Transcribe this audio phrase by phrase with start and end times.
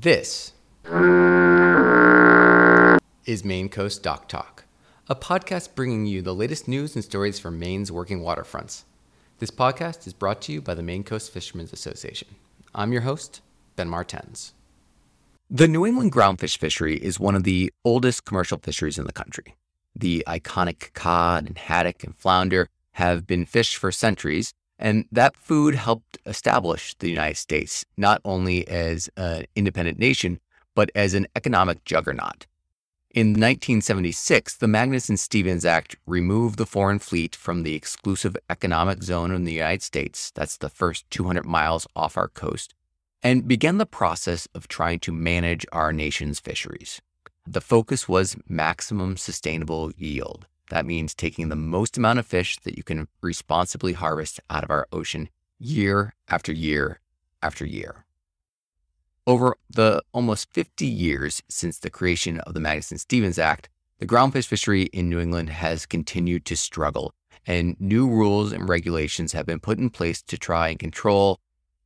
[0.00, 0.52] This
[3.26, 4.62] is Maine Coast Dock Talk,
[5.08, 8.84] a podcast bringing you the latest news and stories from Maine's working waterfronts.
[9.40, 12.28] This podcast is brought to you by the Maine Coast Fishermen's Association.
[12.72, 13.40] I'm your host,
[13.74, 14.52] Ben Martens.
[15.50, 19.56] The New England groundfish fishery is one of the oldest commercial fisheries in the country.
[19.96, 25.74] The iconic cod and haddock and flounder have been fished for centuries, and that food
[25.74, 30.40] helped establish the United States not only as an independent nation,
[30.74, 32.46] but as an economic juggernaut.
[33.10, 39.32] In 1976, the Magnuson Stevens Act removed the foreign fleet from the exclusive economic zone
[39.32, 42.74] in the United States, that's the first 200 miles off our coast,
[43.22, 47.00] and began the process of trying to manage our nation's fisheries.
[47.46, 50.46] The focus was maximum sustainable yield.
[50.70, 54.70] That means taking the most amount of fish that you can responsibly harvest out of
[54.70, 57.00] our ocean year after year
[57.42, 58.04] after year.
[59.26, 64.46] Over the almost 50 years since the creation of the Magnuson Stevens Act, the groundfish
[64.46, 67.12] fishery in New England has continued to struggle,
[67.46, 71.40] and new rules and regulations have been put in place to try and control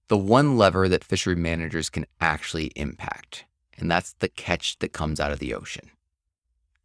[0.08, 3.46] the one lever that fishery managers can actually impact,
[3.78, 5.90] and that's the catch that comes out of the ocean.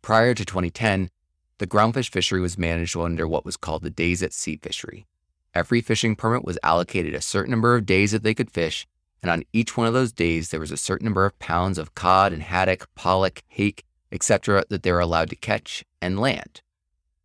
[0.02, 1.09] Prior to 2010,
[1.60, 5.06] the groundfish fishery was managed under what was called the days at sea fishery.
[5.54, 8.86] Every fishing permit was allocated a certain number of days that they could fish,
[9.24, 11.96] and on each one of those days, there was a certain number of pounds of
[11.96, 16.62] cod and haddock, pollock, hake, etc., that they were allowed to catch and land.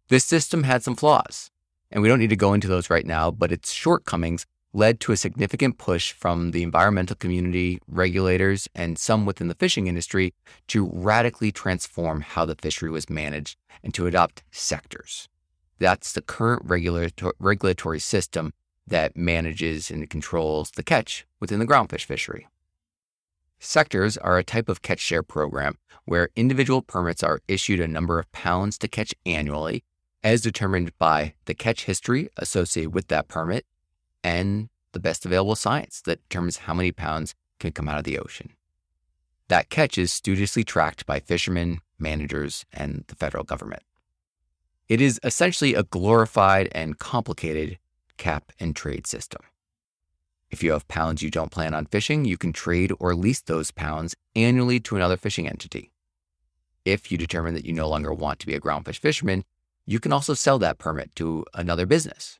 [0.08, 1.50] This system had some flaws,
[1.90, 5.12] and we don't need to go into those right now, but its shortcomings led to
[5.12, 10.32] a significant push from the environmental community, regulators, and some within the fishing industry
[10.66, 15.28] to radically transform how the fishery was managed and to adopt sectors.
[15.78, 18.52] That's the current regulatory system
[18.86, 22.48] that manages and controls the catch within the groundfish fishery.
[23.58, 28.18] Sectors are a type of catch share program where individual permits are issued a number
[28.18, 29.84] of pounds to catch annually,
[30.24, 33.66] as determined by the catch history associated with that permit
[34.22, 38.18] and the best available science that determines how many pounds can come out of the
[38.18, 38.50] ocean.
[39.48, 43.82] That catch is studiously tracked by fishermen, managers, and the federal government.
[44.88, 47.78] It is essentially a glorified and complicated
[48.16, 49.42] cap and trade system.
[50.50, 53.70] If you have pounds you don't plan on fishing, you can trade or lease those
[53.70, 55.90] pounds annually to another fishing entity.
[56.84, 59.44] If you determine that you no longer want to be a groundfish fisherman,
[59.86, 62.38] you can also sell that permit to another business.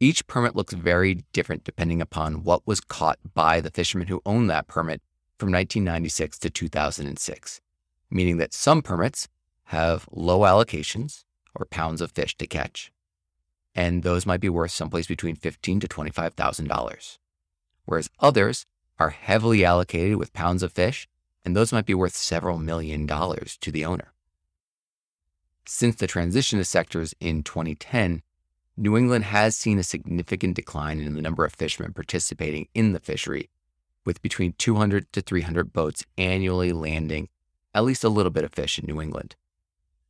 [0.00, 4.48] Each permit looks very different depending upon what was caught by the fishermen who owned
[4.48, 5.02] that permit
[5.38, 7.60] from 1996 to 2006,
[8.10, 9.28] meaning that some permits
[9.64, 12.92] have low allocations or pounds of fish to catch,
[13.74, 17.18] and those might be worth someplace between $15 to $25,000,
[17.84, 18.66] whereas others
[18.98, 21.08] are heavily allocated with pounds of fish,
[21.44, 24.12] and those might be worth several million dollars to the owner.
[25.66, 28.22] Since the transition to sectors in 2010,
[28.78, 33.00] New England has seen a significant decline in the number of fishermen participating in the
[33.00, 33.50] fishery,
[34.04, 37.28] with between 200 to 300 boats annually landing
[37.74, 39.34] at least a little bit of fish in New England.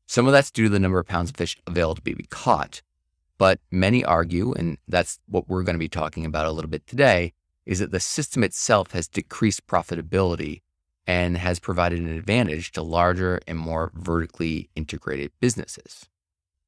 [0.06, 2.82] Some of that's due to the number of pounds of fish available to be caught,
[3.38, 6.86] but many argue, and that's what we're going to be talking about a little bit
[6.86, 7.32] today,
[7.64, 10.60] is that the system itself has decreased profitability
[11.06, 16.06] and has provided an advantage to larger and more vertically integrated businesses.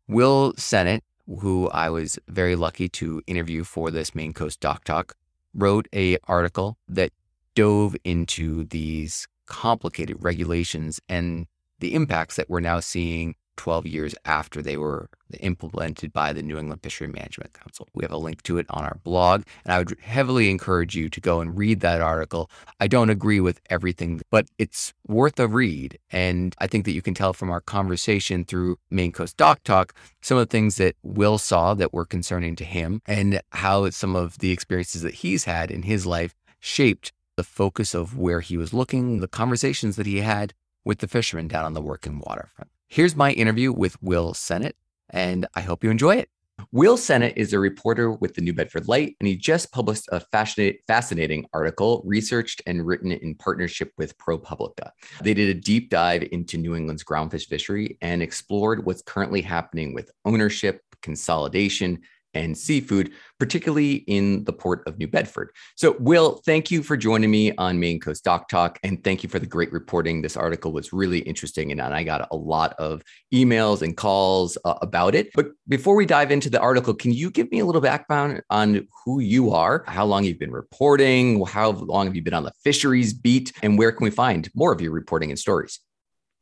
[0.09, 1.03] Will Sennott
[1.39, 5.17] who I was very lucky to interview for this Maine Coast Dock Talk,
[5.55, 7.13] wrote a article that
[7.55, 11.47] dove into these complicated regulations and
[11.81, 15.09] the impacts that we're now seeing 12 years after they were
[15.41, 17.87] implemented by the New England Fishery Management Council.
[17.95, 21.09] We have a link to it on our blog, and I would heavily encourage you
[21.11, 22.51] to go and read that article.
[22.81, 25.99] I don't agree with everything, but it's worth a read.
[26.11, 29.95] And I think that you can tell from our conversation through Maine Coast Dock Talk
[30.21, 34.17] some of the things that Will saw that were concerning to him and how some
[34.17, 38.57] of the experiences that he's had in his life shaped the focus of where he
[38.57, 40.53] was looking, the conversations that he had
[40.85, 42.71] with the fishermen down on the working waterfront.
[42.93, 44.73] Here's my interview with Will Sennott,
[45.11, 46.29] and I hope you enjoy it.
[46.73, 50.19] Will Sennott is a reporter with the New Bedford Light, and he just published a
[50.19, 54.91] fascinating article researched and written in partnership with ProPublica.
[55.23, 59.95] They did a deep dive into New England's groundfish fishery and explored what's currently happening
[59.95, 62.01] with ownership, consolidation,
[62.35, 65.51] and seafood, particularly in the port of New Bedford.
[65.77, 69.29] So, Will, thank you for joining me on Maine Coast Dock Talk, and thank you
[69.29, 70.23] for the great reporting.
[70.23, 74.75] This article was really interesting, and I got a lot of emails and calls uh,
[74.83, 75.31] about it.
[75.35, 78.87] But before we dive into the article, can you give me a little background on
[79.05, 82.53] who you are, how long you've been reporting, how long have you been on the
[82.63, 85.81] fisheries beat, and where can we find more of your reporting and stories?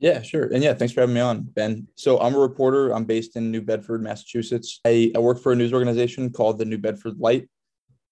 [0.01, 0.45] Yeah, sure.
[0.45, 1.89] And yeah, thanks for having me on, Ben.
[1.97, 2.91] So I'm a reporter.
[2.91, 4.81] I'm based in New Bedford, Massachusetts.
[4.85, 7.49] I, I work for a news organization called the New Bedford Light.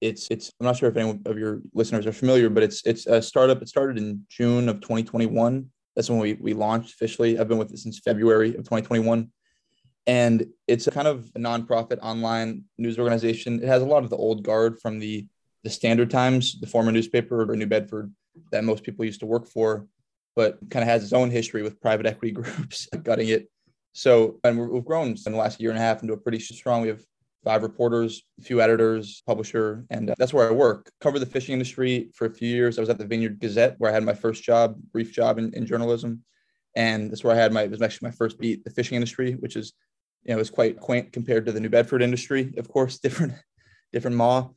[0.00, 3.06] It's it's I'm not sure if any of your listeners are familiar, but it's it's
[3.06, 3.62] a startup.
[3.62, 5.70] It started in June of 2021.
[5.94, 7.38] That's when we we launched officially.
[7.38, 9.30] I've been with it since February of 2021.
[10.08, 13.62] And it's a kind of a nonprofit online news organization.
[13.62, 15.26] It has a lot of the old guard from the
[15.62, 18.12] the Standard Times, the former newspaper of New Bedford
[18.50, 19.86] that most people used to work for
[20.36, 23.48] but kind of has its own history with private equity groups gutting it.
[23.92, 26.82] So, and we've grown in the last year and a half into a pretty strong.
[26.82, 27.02] We have
[27.42, 30.90] five reporters, a few editors, publisher, and uh, that's where I work.
[31.00, 32.76] Cover the fishing industry for a few years.
[32.76, 35.54] I was at the Vineyard Gazette where I had my first job, brief job in,
[35.54, 36.22] in journalism,
[36.74, 39.32] and that's where I had my it was actually my first beat, the fishing industry,
[39.34, 39.72] which is
[40.24, 42.52] you know was quite quaint compared to the New Bedford industry.
[42.58, 43.32] Of course, different
[43.92, 44.50] different maw.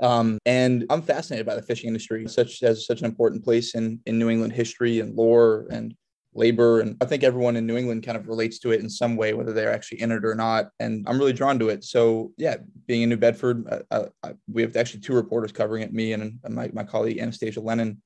[0.00, 4.00] Um, and I'm fascinated by the fishing industry, such as such an important place in
[4.06, 5.94] in New England history and lore and
[6.34, 6.80] labor.
[6.80, 9.34] And I think everyone in New England kind of relates to it in some way,
[9.34, 10.70] whether they're actually in it or not.
[10.78, 11.84] And I'm really drawn to it.
[11.84, 12.56] So yeah,
[12.86, 16.38] being in New Bedford, I, I, we have actually two reporters covering it, me and
[16.48, 18.00] my, my colleague Anastasia Lennon.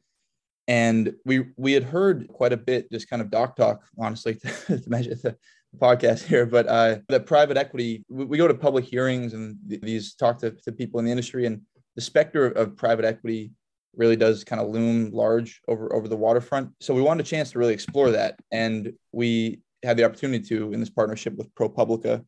[0.67, 4.49] And we we had heard quite a bit, just kind of dock talk, honestly, to,
[4.81, 5.37] to measure the
[5.79, 9.81] podcast here, but uh, the private equity, we, we, go to public hearings and th-
[9.83, 11.63] these talk to, to people in the industry, and
[11.97, 13.53] the specter of, of private equity
[13.97, 16.71] really does kind of loom large over over the waterfront.
[16.81, 20.73] So we wanted a chance to really explore that, and we had the opportunity to
[20.73, 22.25] in this partnership with ProPublica,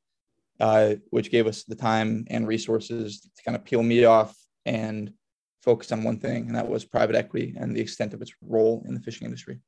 [0.60, 5.12] uh, which gave us the time and resources to kind of peel meat off and
[5.62, 8.84] focus on one thing, and that was private equity and the extent of its role
[8.86, 9.58] in the fishing industry.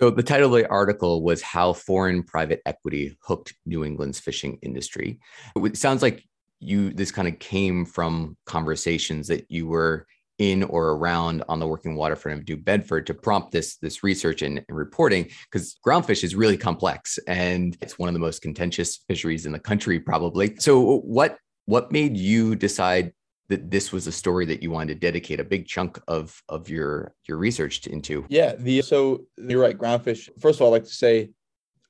[0.00, 4.58] So the title of the article was How Foreign Private Equity Hooked New England's Fishing
[4.62, 5.20] Industry.
[5.56, 6.24] It sounds like
[6.58, 10.06] you this kind of came from conversations that you were
[10.38, 14.40] in or around on the working waterfront of New Bedford to prompt this this research
[14.40, 19.04] and, and reporting because groundfish is really complex and it's one of the most contentious
[19.06, 20.56] fisheries in the country probably.
[20.56, 21.36] So what
[21.66, 23.12] what made you decide
[23.50, 26.70] that this was a story that you wanted to dedicate a big chunk of of
[26.70, 28.24] your your research into.
[28.28, 30.30] Yeah, the so you're right, groundfish.
[30.40, 31.30] First of all, I'd like to say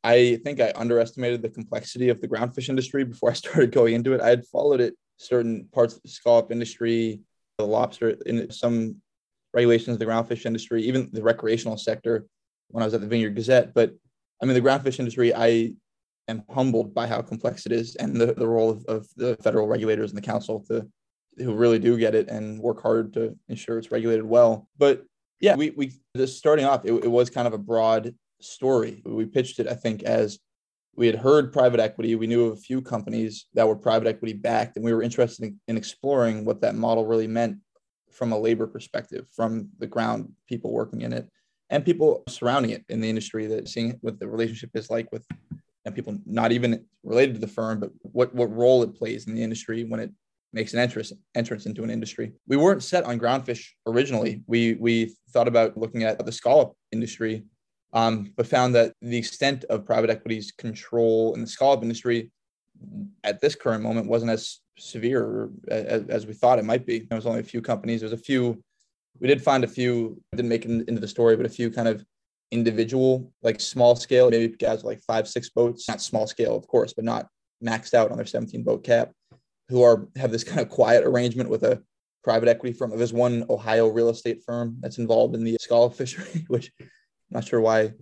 [0.03, 4.15] I think I underestimated the complexity of the groundfish industry before I started going into
[4.15, 4.21] it.
[4.21, 7.21] I had followed it certain parts of the scallop industry,
[7.59, 8.97] the lobster, in some
[9.53, 12.27] regulations of the groundfish industry, even the recreational sector
[12.69, 13.75] when I was at the Vineyard Gazette.
[13.75, 13.93] But
[14.43, 15.75] I mean, the groundfish industry, I
[16.29, 19.67] am humbled by how complex it is and the, the role of, of the federal
[19.67, 20.89] regulators and the council to
[21.41, 24.69] who really do get it and work hard to ensure it's regulated well.
[24.79, 25.05] But
[25.41, 29.03] yeah, we we just starting off, it, it was kind of a broad story.
[29.05, 30.39] We pitched it, I think, as
[30.95, 32.15] we had heard private equity.
[32.15, 35.45] We knew of a few companies that were private equity backed, and we were interested
[35.45, 37.57] in, in exploring what that model really meant
[38.11, 41.29] from a labor perspective, from the ground people working in it
[41.71, 45.25] and people surrounding it in the industry that seeing what the relationship is like with
[45.85, 49.35] and people not even related to the firm, but what, what role it plays in
[49.35, 50.11] the industry when it
[50.53, 52.33] makes an entrance entrance into an industry.
[52.47, 54.43] We weren't set on groundfish originally.
[54.47, 57.45] We we thought about looking at the scallop industry,
[57.93, 62.31] um, but found that the extent of private equity's control in the scallop industry
[63.25, 67.01] at this current moment wasn't as severe as, as we thought it might be.
[67.01, 68.01] There was only a few companies.
[68.01, 68.63] There's a few.
[69.21, 70.21] We did find a few.
[70.35, 72.05] Didn't make it into the story, but a few kind of
[72.53, 75.89] individual, like small scale, maybe guys with like five, six boats.
[75.89, 77.29] Not small scale, of course, but not
[77.65, 79.13] maxed out on their 17 boat cap
[79.71, 81.83] who are have this kind of quiet arrangement with a
[82.23, 82.91] private equity firm.
[82.97, 86.89] There's one Ohio real estate firm that's involved in the scallop fishery, which I'm
[87.31, 87.93] not sure why.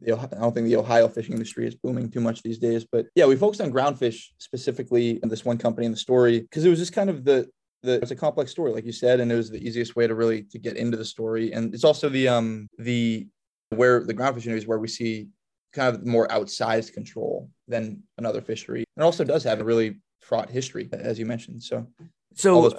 [0.00, 3.06] The, I don't think the Ohio fishing industry is booming too much these days, but
[3.14, 6.68] yeah, we focused on groundfish specifically in this one company in the story because it
[6.68, 7.48] was just kind of the
[7.82, 10.14] the it's a complex story, like you said, and it was the easiest way to
[10.14, 11.52] really to get into the story.
[11.52, 13.26] And it's also the um the
[13.70, 15.28] where the groundfish industry is where we see
[15.72, 18.84] kind of more outsized control than another fishery.
[18.96, 21.62] And also does have a really fraught history, as you mentioned.
[21.62, 21.86] So,
[22.34, 22.72] so,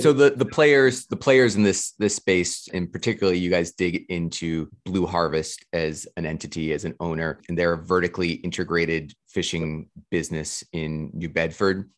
[0.00, 4.04] so the the players, the players in this this space, in particularly you guys dig
[4.08, 9.88] into Blue Harvest as an entity, as an owner, and they're a vertically integrated fishing
[10.10, 11.90] business in New Bedford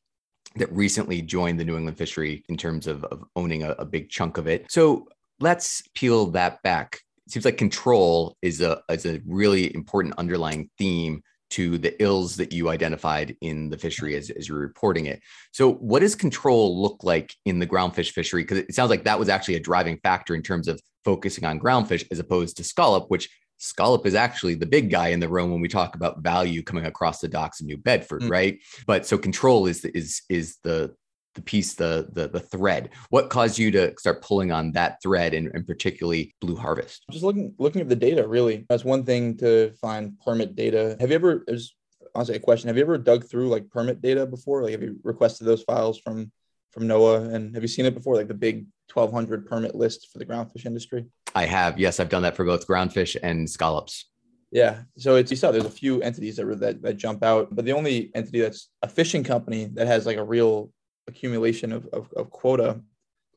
[0.56, 4.08] that recently joined the New England fishery in terms of, of owning a, a big
[4.08, 4.70] chunk of it.
[4.70, 5.08] So
[5.40, 7.00] let's peel that back.
[7.26, 12.36] It seems like control is a is a really important underlying theme to the ills
[12.36, 15.20] that you identified in the fishery as, as you're reporting it.
[15.52, 18.42] So, what does control look like in the groundfish fishery?
[18.42, 21.60] Because it sounds like that was actually a driving factor in terms of focusing on
[21.60, 25.50] groundfish as opposed to scallop, which scallop is actually the big guy in the room
[25.50, 28.30] when we talk about value coming across the docks in New Bedford, mm.
[28.30, 28.58] right?
[28.86, 30.94] But so control is is is the
[31.34, 32.90] the piece, the the the thread.
[33.10, 37.04] What caused you to start pulling on that thread, and, and particularly Blue Harvest?
[37.10, 38.26] Just looking looking at the data.
[38.26, 40.96] Really, that's one thing to find permit data.
[41.00, 41.44] Have you ever?
[41.46, 41.74] There's
[42.14, 42.68] honestly a question.
[42.68, 44.62] Have you ever dug through like permit data before?
[44.62, 46.30] Like, have you requested those files from
[46.70, 48.16] from NOAA, and have you seen it before?
[48.16, 51.06] Like the big 1,200 permit list for the groundfish industry.
[51.34, 51.78] I have.
[51.78, 54.06] Yes, I've done that for both groundfish and scallops.
[54.50, 54.82] Yeah.
[54.98, 57.72] So it's you saw there's a few entities that, that that jump out, but the
[57.72, 60.70] only entity that's a fishing company that has like a real
[61.06, 62.80] accumulation of, of, of quota,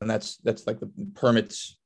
[0.01, 1.77] and that's that's like the permits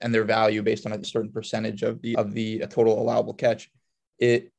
[0.00, 3.34] and their value based on a certain percentage of the of the uh, total allowable
[3.34, 3.70] catch.
[4.18, 4.52] It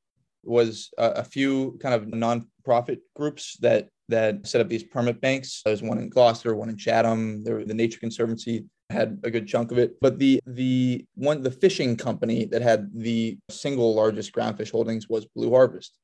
[0.43, 5.61] was a, a few kind of nonprofit groups that that set up these permit banks.
[5.65, 7.43] There's one in Gloucester, one in Chatham.
[7.43, 9.99] There, the Nature Conservancy had a good chunk of it.
[9.99, 15.25] But the the one the fishing company that had the single largest groundfish holdings was
[15.25, 15.97] Blue Harvest,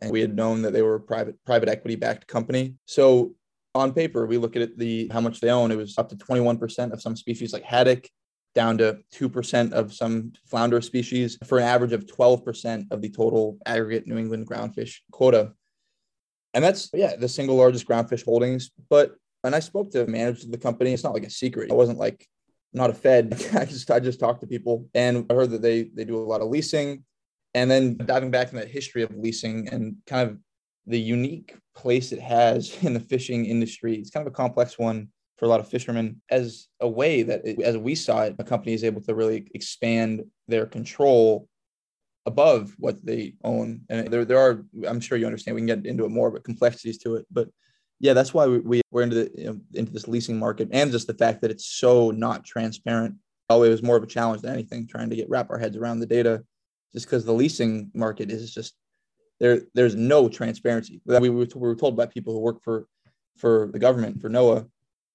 [0.00, 2.74] and we had known that they were a private private equity backed company.
[2.86, 3.34] So
[3.78, 5.70] on paper, we look at it, the how much they own.
[5.70, 8.08] It was up to 21% of some species like haddock,
[8.54, 13.58] down to 2% of some flounder species, for an average of 12% of the total
[13.66, 15.52] aggregate New England groundfish quota.
[16.54, 18.70] And that's, yeah, the single largest groundfish holdings.
[18.88, 21.70] But when I spoke to managers of the company, it's not like a secret.
[21.70, 22.26] I wasn't like,
[22.72, 23.32] not a Fed.
[23.54, 26.20] I just I just talked to people and I heard that they they do a
[26.20, 27.04] lot of leasing.
[27.54, 30.38] And then diving back in that history of leasing and kind of
[30.88, 33.96] the unique place it has in the fishing industry.
[33.96, 37.46] It's kind of a complex one for a lot of fishermen as a way that,
[37.46, 41.48] it, as we saw it, a company is able to really expand their control
[42.26, 43.82] above what they own.
[43.88, 46.44] And there, there are, I'm sure you understand, we can get into it more, but
[46.44, 47.26] complexities to it.
[47.30, 47.48] But
[48.00, 50.90] yeah, that's why we, we we're into the, you know, into this leasing market and
[50.90, 53.14] just the fact that it's so not transparent.
[53.48, 55.76] Oh, it was more of a challenge than anything, trying to get wrap our heads
[55.76, 56.42] around the data,
[56.92, 58.74] just because the leasing market is just
[59.40, 61.00] there there's no transparency.
[61.06, 62.86] We were, we were told by people who work for
[63.36, 64.68] for the government for NOAA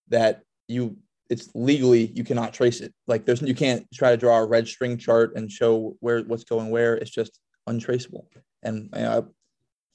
[0.09, 0.97] that you
[1.29, 2.93] it's legally you cannot trace it.
[3.07, 6.43] Like there's you can't try to draw a red string chart and show where what's
[6.43, 6.95] going where.
[6.95, 8.27] It's just untraceable.
[8.61, 9.29] And you know,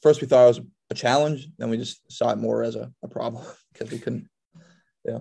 [0.02, 2.90] first we thought it was a challenge, then we just saw it more as a,
[3.02, 4.28] a problem because we couldn't.
[5.04, 5.20] Yeah.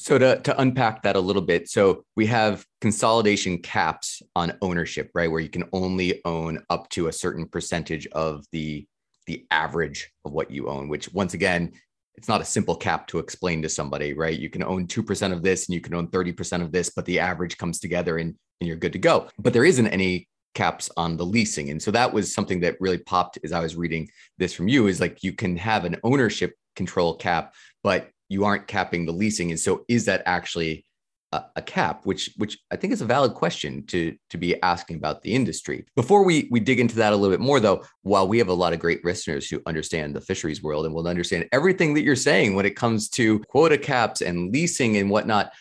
[0.00, 5.10] So to, to unpack that a little bit, so we have consolidation caps on ownership,
[5.14, 5.30] right?
[5.30, 8.86] Where you can only own up to a certain percentage of the
[9.26, 11.72] the average of what you own, which once again,
[12.14, 14.36] it's not a simple cap to explain to somebody, right?
[14.36, 17.20] You can own 2% of this and you can own 30% of this, but the
[17.20, 19.28] average comes together and, and you're good to go.
[19.38, 21.70] But there isn't any caps on the leasing.
[21.70, 24.88] And so that was something that really popped as I was reading this from you
[24.88, 27.54] is like you can have an ownership control cap,
[27.84, 29.50] but you aren't capping the leasing.
[29.50, 30.86] And so is that actually
[31.32, 34.96] a, a, cap, which which I think is a valid question to to be asking
[34.96, 35.84] about the industry.
[35.94, 38.54] Before we we dig into that a little bit more, though, while we have a
[38.54, 42.16] lot of great listeners who understand the fisheries world and will understand everything that you're
[42.16, 45.52] saying when it comes to quota caps and leasing and whatnot,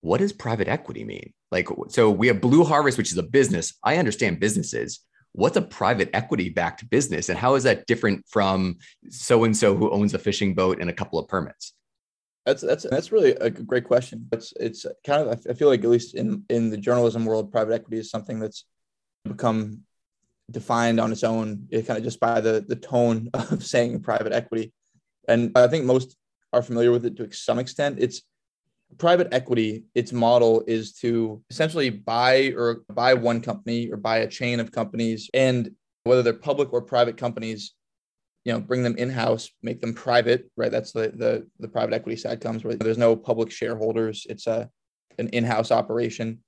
[0.00, 1.32] what does private equity mean?
[1.50, 3.74] Like, so we have Blue Harvest, which is a business.
[3.82, 5.00] I understand businesses.
[5.32, 8.78] What's a private equity backed business, and how is that different from
[9.08, 11.72] so and so who owns a fishing boat and a couple of permits?
[12.50, 14.26] That's that's that's really a great question.
[14.32, 17.72] It's it's kind of I feel like at least in in the journalism world, private
[17.72, 18.64] equity is something that's
[19.22, 19.82] become
[20.50, 24.32] defined on its own, it kind of just by the the tone of saying private
[24.32, 24.72] equity,
[25.28, 26.16] and I think most
[26.52, 27.98] are familiar with it to some extent.
[28.00, 28.22] It's
[28.98, 29.84] private equity.
[29.94, 34.72] Its model is to essentially buy or buy one company or buy a chain of
[34.72, 35.70] companies, and
[36.02, 37.74] whether they're public or private companies,
[38.44, 40.72] you know bring them in house make them private right?
[40.72, 44.26] That's the, the the private equity side comes where there's no public shareholders.
[44.28, 44.68] It's a
[45.18, 46.38] an in-house operation.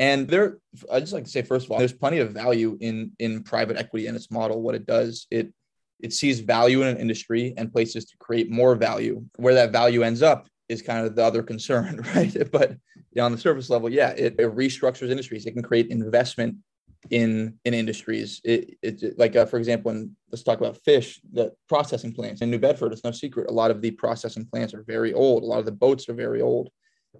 [0.00, 0.58] And there
[0.92, 3.76] i just like to say first of all there's plenty of value in in private
[3.76, 5.26] equity and its model what it does.
[5.30, 5.52] It
[6.00, 9.24] it sees value in an industry and places to create more value.
[9.36, 12.50] Where that value ends up is kind of the other concern right?
[12.52, 12.76] But
[13.18, 15.46] on the surface level yeah it, it restructures industries.
[15.46, 16.56] It can create investment
[17.10, 18.40] in in industries.
[18.44, 22.50] It, it like uh, for example, in let's talk about fish, the processing plants in
[22.50, 22.92] New Bedford.
[22.92, 23.50] It's no secret.
[23.50, 25.42] A lot of the processing plants are very old.
[25.42, 26.70] A lot of the boats are very old,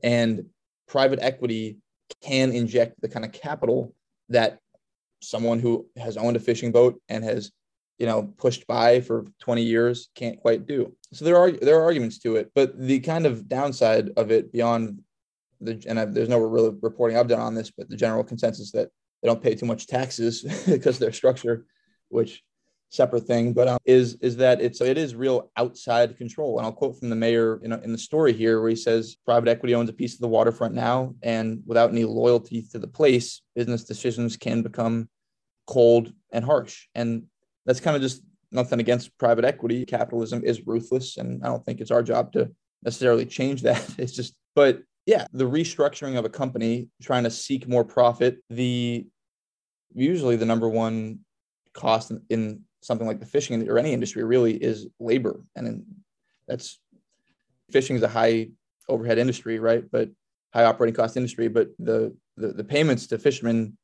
[0.02, 0.47] and
[0.87, 1.78] private equity
[2.23, 3.94] can inject the kind of capital
[4.28, 4.58] that
[5.20, 7.50] someone who has owned a fishing boat and has
[7.99, 11.85] you know pushed by for 20 years can't quite do so there are there are
[11.85, 15.00] arguments to it but the kind of downside of it beyond
[15.61, 18.70] the and I've, there's no real reporting i've done on this but the general consensus
[18.73, 18.90] that
[19.22, 21.66] they don't pay too much taxes because their structure,
[22.08, 22.42] which
[22.90, 26.58] separate thing, but um, is is that it's it is real outside control.
[26.58, 29.48] And I'll quote from the mayor in, in the story here, where he says, "Private
[29.48, 33.42] equity owns a piece of the waterfront now, and without any loyalty to the place,
[33.54, 35.08] business decisions can become
[35.66, 37.25] cold and harsh." And
[37.66, 39.84] that's kind of just nothing against private equity.
[39.84, 42.50] Capitalism is ruthless, and I don't think it's our job to
[42.82, 43.84] necessarily change that.
[43.98, 49.07] It's just, but yeah, the restructuring of a company trying to seek more profit, the
[49.95, 51.21] usually the number one
[51.73, 55.41] cost in, in something like the fishing or any industry really is labor.
[55.57, 55.83] And
[56.47, 56.79] that's
[57.71, 58.50] fishing is a high
[58.87, 59.83] overhead industry, right?
[59.91, 60.11] But
[60.53, 61.49] high operating cost industry.
[61.49, 63.79] But the, the, the payments to fishermen,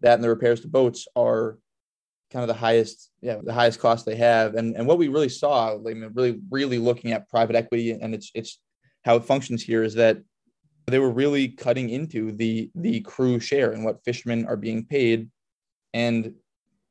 [0.00, 1.58] that and the repairs to boats are
[2.32, 4.56] kind of the highest, yeah, the highest cost they have.
[4.56, 8.32] And and what we really saw, like really, really looking at private equity and it's
[8.34, 8.58] it's
[9.04, 10.18] how it functions here is that
[10.86, 15.28] they were really cutting into the the crew share and what fishermen are being paid.
[15.94, 16.34] And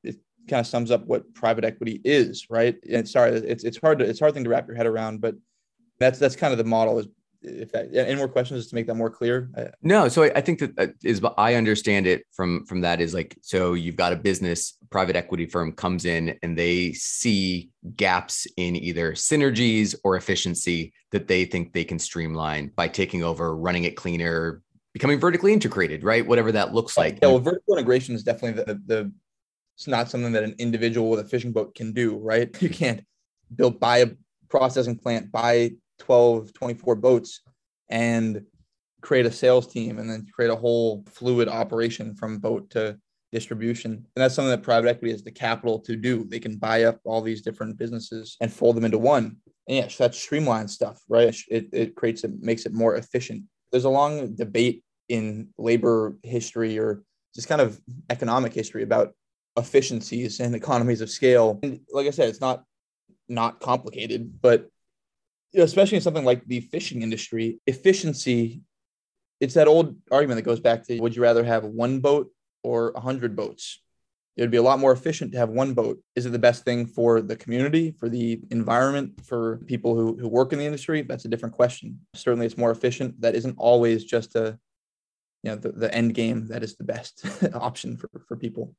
[0.03, 0.17] it
[0.49, 2.77] kind of sums up what private equity is right?
[2.89, 5.35] And sorry it's it's hard to it's hard thing to wrap your head around but
[5.99, 7.07] that's that's kind of the model is
[7.45, 9.49] if that any more questions just to make that more clear?
[9.81, 13.37] No so i think that uh, is i understand it from from that is like
[13.41, 18.75] so you've got a business private equity firm comes in and they see gaps in
[18.75, 23.95] either synergies or efficiency that they think they can streamline by taking over running it
[23.95, 24.61] cleaner
[24.93, 26.25] becoming vertically integrated right?
[26.25, 27.19] Whatever that looks like.
[27.21, 29.11] yeah well vertical integration is definitely the the
[29.75, 32.49] it's not something that an individual with a fishing boat can do right?
[32.61, 33.03] You can't
[33.53, 34.07] build buy a
[34.49, 37.41] processing plant buy 12, 24 boats
[37.89, 38.43] and
[39.01, 42.97] create a sales team and then create a whole fluid operation from boat to
[43.31, 43.91] distribution.
[43.91, 46.25] And that's something that private equity has the capital to do.
[46.25, 49.37] They can buy up all these different businesses and fold them into one.
[49.67, 51.35] And yeah, so that's streamlined stuff, right?
[51.49, 53.43] It, it creates it, makes it more efficient.
[53.71, 57.03] There's a long debate in labor history or
[57.35, 59.13] just kind of economic history about
[59.57, 61.59] efficiencies and economies of scale.
[61.63, 62.63] And like I said, it's not
[63.27, 64.69] not complicated, but
[65.55, 68.61] you know, especially in something like the fishing industry, efficiency,
[69.39, 72.29] it's that old argument that goes back to would you rather have one boat
[72.61, 73.79] or a hundred boats?
[74.35, 76.01] It would be a lot more efficient to have one boat.
[76.13, 80.27] Is it the best thing for the community, for the environment, for people who, who
[80.27, 81.03] work in the industry?
[81.03, 82.01] That's a different question.
[82.13, 83.21] Certainly it's more efficient.
[83.21, 84.59] That isn't always just a
[85.43, 88.75] you know the, the end game that is the best option for, for people.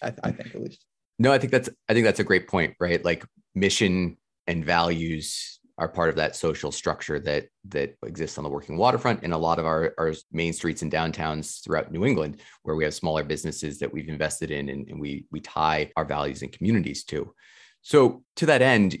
[0.00, 0.84] I, I think at least.
[1.18, 3.04] No, I think that's I think that's a great point, right?
[3.04, 3.24] Like
[3.56, 8.76] mission and values are part of that social structure that that exists on the working
[8.76, 12.76] waterfront and a lot of our, our main streets and downtowns throughout New England, where
[12.76, 16.42] we have smaller businesses that we've invested in and, and we we tie our values
[16.42, 17.34] and communities to.
[17.82, 18.96] So to that end,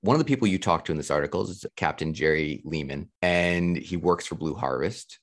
[0.00, 3.76] one of the people you talked to in this article is Captain Jerry Leeman, and
[3.76, 5.18] he works for Blue Harvest.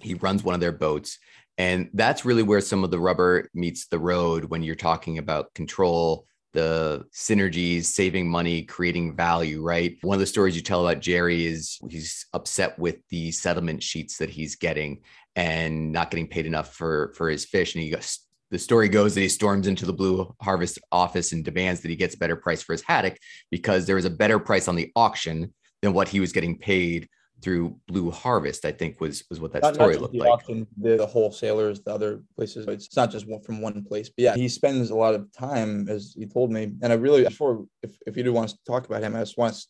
[0.00, 1.18] He runs one of their boats.
[1.56, 5.54] And that's really where some of the rubber meets the road when you're talking about
[5.54, 9.98] control, the synergies, saving money, creating value, right?
[10.00, 14.16] One of the stories you tell about Jerry is he's upset with the settlement sheets
[14.18, 15.02] that he's getting
[15.36, 17.74] and not getting paid enough for for his fish.
[17.74, 21.44] And he goes, the story goes that he storms into the Blue Harvest office and
[21.44, 23.18] demands that he gets better price for his haddock
[23.50, 27.08] because there was a better price on the auction than what he was getting paid
[27.44, 30.30] through Blue Harvest, I think was was what that not, story not looked the like.
[30.30, 32.66] Auction, the, the, wholesalers, the other places.
[32.66, 34.08] It's not just one from one place.
[34.08, 36.72] But yeah, he spends a lot of time, as he told me.
[36.82, 39.36] And I really, before if, if you do want to talk about him, I just
[39.36, 39.62] want to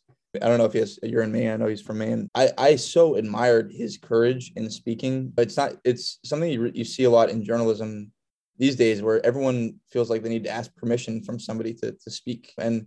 [0.42, 1.50] I don't know if he has, you're in Maine.
[1.50, 2.28] I know he's from Maine.
[2.34, 6.84] I, I so admired his courage in speaking, but it's not, it's something you, you
[6.84, 8.10] see a lot in journalism
[8.58, 12.10] these days where everyone feels like they need to ask permission from somebody to, to
[12.10, 12.52] speak.
[12.58, 12.86] And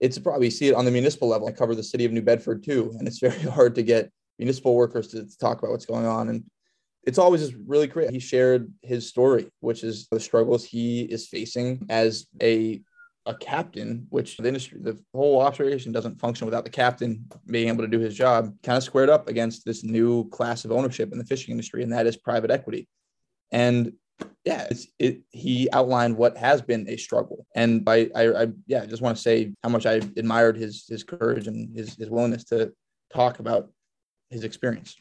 [0.00, 1.48] it's probably see it on the municipal level.
[1.48, 4.74] I cover the city of New Bedford too, and it's very hard to get municipal
[4.74, 6.28] workers to, talk about what's going on.
[6.28, 6.44] And
[7.04, 8.10] it's always just really great.
[8.10, 12.82] He shared his story, which is the struggles he is facing as a
[13.26, 17.82] a captain, which the industry, the whole operation doesn't function without the captain being able
[17.82, 21.18] to do his job, kind of squared up against this new class of ownership in
[21.18, 22.88] the fishing industry, and that is private equity.
[23.50, 23.94] And
[24.44, 27.46] yeah, it, he outlined what has been a struggle.
[27.54, 30.86] And by, I, I, yeah, I just want to say how much I admired his,
[30.88, 32.72] his courage and his, his willingness to
[33.12, 33.70] talk about
[34.30, 34.94] his experience.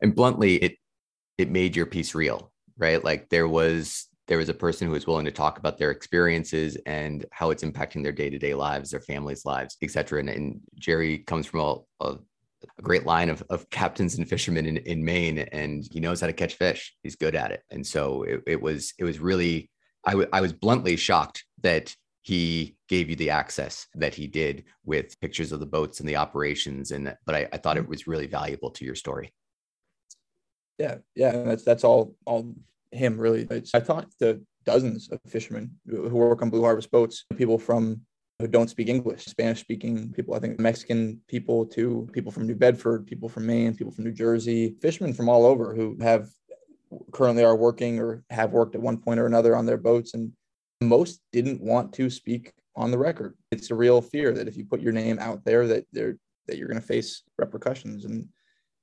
[0.00, 0.76] And bluntly, it,
[1.36, 3.02] it made your piece real, right?
[3.02, 6.76] Like there was, there was a person who was willing to talk about their experiences
[6.86, 10.20] and how it's impacting their day-to-day lives, their families' lives, et cetera.
[10.20, 12.18] And, and Jerry comes from a, a
[12.78, 16.26] a great line of, of captains and fishermen in, in Maine, and he knows how
[16.26, 16.94] to catch fish.
[17.02, 17.62] He's good at it.
[17.70, 19.70] And so it, it was it was really
[20.04, 24.64] I, w- I was bluntly shocked that he gave you the access that he did
[24.84, 28.08] with pictures of the boats and the operations and but I, I thought it was
[28.08, 29.32] really valuable to your story
[30.76, 32.52] yeah yeah that's that's all all
[32.92, 33.46] him really.
[33.50, 38.00] It's, I talked to dozens of fishermen who work on Blue Harvest boats, people from
[38.38, 42.54] who don't speak English, Spanish speaking people, I think Mexican people too, people from New
[42.54, 46.28] Bedford, people from Maine, people from New Jersey, fishermen from all over who have
[47.12, 50.14] currently are working or have worked at one point or another on their boats.
[50.14, 50.32] And
[50.82, 53.34] most didn't want to speak on the record.
[53.50, 56.58] It's a real fear that if you put your name out there that they're that
[56.58, 58.28] you're going to face repercussions and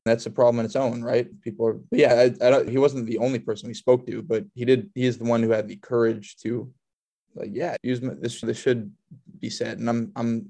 [0.06, 1.30] that's a problem in its own, right?
[1.42, 4.44] People are, yeah, I, I don't, he wasn't the only person we spoke to, but
[4.54, 6.70] he did, he is the one who had the courage to
[7.36, 8.92] like, yeah, use my, this, this should
[9.44, 9.78] be said.
[9.78, 10.50] And I'm, I'm,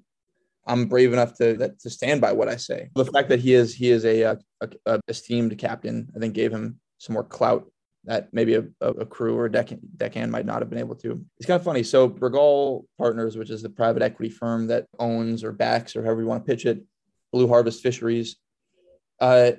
[0.66, 2.90] I'm brave enough to that, to stand by what I say.
[2.96, 4.38] The fact that he is he is a, a,
[4.86, 7.70] a esteemed captain, I think, gave him some more clout
[8.06, 11.26] that maybe a, a crew or a deckhand, deckhand might not have been able to.
[11.38, 11.84] It's kind of funny.
[11.84, 16.22] So Bregal Partners, which is the private equity firm that owns or backs or however
[16.22, 16.84] you want to pitch it,
[17.32, 18.38] Blue Harvest Fisheries,
[19.20, 19.52] uh,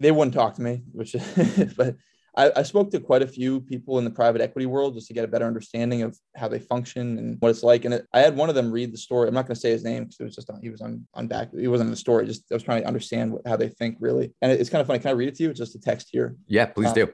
[0.00, 1.16] they wouldn't talk to me, which
[1.76, 1.96] but
[2.38, 5.12] I, I, spoke to quite a few people in the private equity world just to
[5.12, 7.84] get a better understanding of how they function and what it's like.
[7.84, 9.26] And it, I had one of them read the story.
[9.26, 11.04] I'm not going to say his name because it was just on, he was on,
[11.14, 11.50] on back.
[11.52, 12.26] He wasn't in the story.
[12.26, 14.32] Just I was trying to understand what, how they think really.
[14.40, 15.00] And it, it's kind of funny.
[15.00, 15.50] Can I read it to you?
[15.50, 16.36] It's just a text here.
[16.46, 17.08] Yeah, please um, do.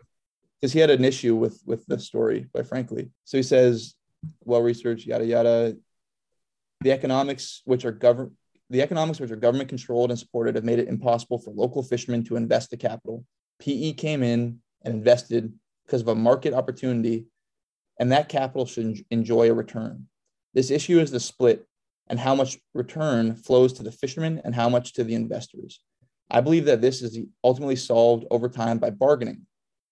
[0.60, 3.10] Because he had an issue with with the story, quite frankly.
[3.24, 3.94] So he says,
[4.44, 5.76] well researched, yada yada.
[6.82, 8.32] The economics, which are governed,
[8.68, 12.24] the economics which are government controlled and supported, have made it impossible for local fishermen
[12.24, 13.24] to invest the capital.
[13.60, 15.52] PE came in and invested
[15.84, 17.26] because of a market opportunity,
[17.98, 20.06] and that capital should enjoy a return.
[20.52, 21.66] This issue is the split
[22.08, 25.80] and how much return flows to the fishermen and how much to the investors.
[26.30, 29.46] I believe that this is ultimately solved over time by bargaining.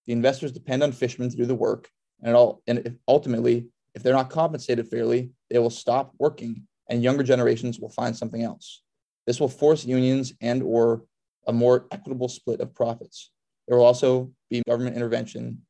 [0.07, 1.88] The investors depend on fishermen to do the work,
[2.22, 7.02] and, all, and if, ultimately, if they're not compensated fairly, they will stop working, and
[7.02, 8.83] younger generations will find something else.
[9.26, 11.05] This will force unions and or
[11.46, 13.31] a more equitable split of profits.
[13.68, 15.62] There will also be government intervention.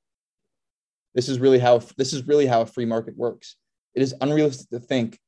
[1.14, 3.56] This is really how this is really how a free market works.
[3.94, 5.18] It is unrealistic to think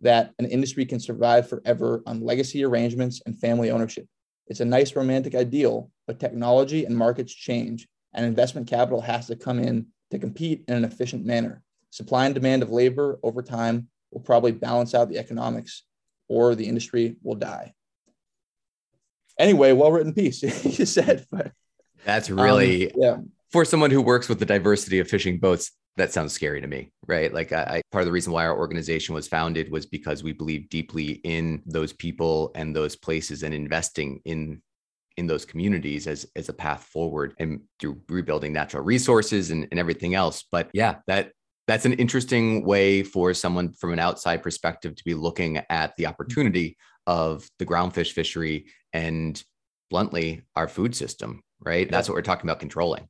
[0.00, 4.06] that an industry can survive forever on legacy arrangements and family ownership.
[4.48, 9.36] It's a nice romantic ideal, but technology and markets change, and investment capital has to
[9.36, 11.62] come in to compete in an efficient manner.
[11.90, 15.84] Supply and demand of labor over time will probably balance out the economics,
[16.28, 17.74] or the industry will die.
[19.38, 20.42] Anyway, well written piece,
[20.78, 21.26] you said.
[21.30, 21.52] But
[22.04, 23.16] that's really um, yeah.
[23.50, 26.90] For someone who works with the diversity of fishing boats, that sounds scary to me,
[27.06, 27.32] right?
[27.32, 30.32] Like, I, I, part of the reason why our organization was founded was because we
[30.32, 34.60] believe deeply in those people and those places and investing in
[35.16, 39.78] in those communities as as a path forward and through rebuilding natural resources and, and
[39.78, 40.44] everything else.
[40.50, 41.30] But yeah, that
[41.68, 46.06] that's an interesting way for someone from an outside perspective to be looking at the
[46.06, 49.40] opportunity of the groundfish fishery and
[49.90, 51.90] bluntly our food system right?
[51.90, 53.08] That's what we're talking about controlling.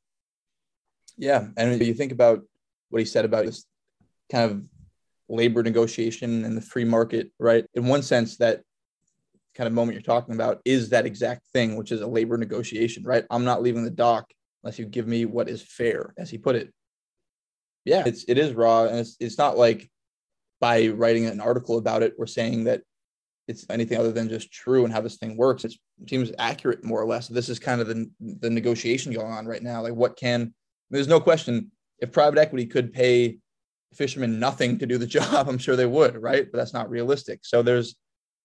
[1.17, 1.49] Yeah.
[1.57, 2.43] And you think about
[2.91, 3.65] what he said about this
[4.31, 4.69] kind of
[5.29, 7.65] labor negotiation and the free market, right?
[7.75, 8.63] In one sense, that
[9.55, 13.05] kind of moment you're talking about is that exact thing, which is a labor negotiation,
[13.05, 13.25] right?
[13.31, 16.57] I'm not leaving the dock unless you give me what is fair, as he put
[16.57, 16.73] it.
[17.85, 19.91] Yeah, it's it is raw, and it's it's not like
[20.61, 22.81] by writing an article about it, we're saying that
[23.47, 25.65] it's anything other than just true and how this thing works.
[25.65, 25.75] It
[26.09, 27.29] seems accurate more or less.
[27.29, 29.83] This is kind of the, the negotiation going on right now.
[29.83, 30.55] Like what can,
[30.91, 33.39] there's no question if private equity could pay
[33.95, 36.51] fishermen nothing to do the job, I'm sure they would, right?
[36.51, 37.41] But that's not realistic.
[37.43, 37.97] So there's,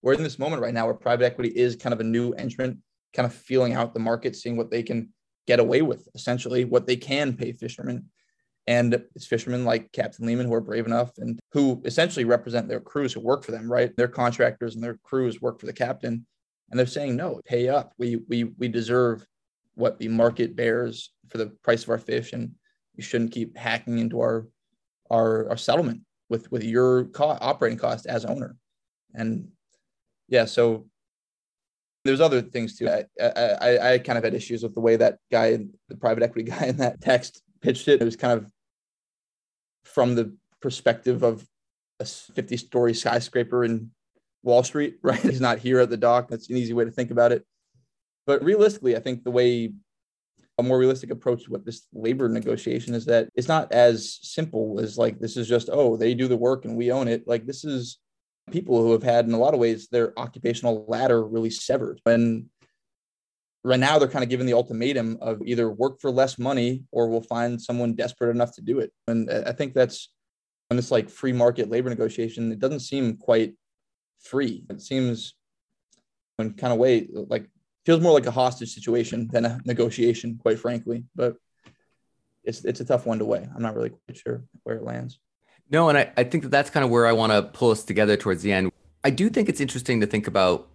[0.02, 2.78] we're in this moment right now where private equity is kind of a new entrant,
[3.14, 5.10] kind of feeling out the market, seeing what they can
[5.48, 8.06] get away with, essentially what they can pay fishermen.
[8.70, 12.80] And it's fishermen like Captain Leeman who are brave enough and who essentially represent their
[12.80, 13.96] crews who work for them, right?
[13.98, 16.24] Their contractors and their crews work for the captain.
[16.70, 17.94] And they're saying, no, pay up.
[17.98, 19.26] We we we deserve
[19.74, 22.32] what the market bears for the price of our fish.
[22.32, 22.52] And
[22.96, 24.48] you shouldn't keep hacking into our
[25.10, 28.56] our, our settlement with with your co- operating cost as owner.
[29.16, 29.48] And
[30.28, 30.86] yeah, so
[32.06, 32.88] there's other things too.
[32.88, 36.52] I, I, I kind of had issues with the way that guy, the private equity
[36.52, 38.00] guy in that text pitched it.
[38.00, 38.52] It was kind of
[39.94, 41.46] from the perspective of
[42.00, 43.92] a 50 story skyscraper in
[44.44, 45.20] Wall Street, right?
[45.20, 46.30] He's not here at the dock.
[46.30, 47.46] That's an easy way to think about it.
[48.26, 49.74] But realistically, I think the way
[50.58, 54.80] a more realistic approach to what this labor negotiation is that it's not as simple
[54.80, 57.26] as like this is just, oh, they do the work and we own it.
[57.26, 57.98] Like this is
[58.52, 62.02] people who have had, in a lot of ways, their occupational ladder really severed.
[62.06, 62.48] And
[63.64, 67.10] right now they're kind of given the ultimatum of either work for less money or
[67.10, 68.92] we'll find someone desperate enough to do it.
[69.08, 70.10] And I think that's
[70.72, 73.56] on this like free market labor negotiation, it doesn't seem quite
[74.22, 74.64] free.
[74.70, 75.34] It seems
[76.38, 77.50] in kind of way like
[77.86, 81.06] feels more like a hostage situation than a negotiation, quite frankly.
[81.16, 81.36] But
[82.44, 83.48] it's it's a tough one to weigh.
[83.56, 85.20] I'm not really quite sure where it lands.
[85.70, 87.84] No, and I, I think that that's kind of where I want to pull us
[87.84, 88.72] together towards the end.
[89.04, 90.68] I do think it's interesting to think about